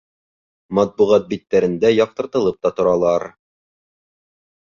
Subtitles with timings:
[0.77, 3.27] Матбуғат биттәрендә яҡтыртылып та торалар.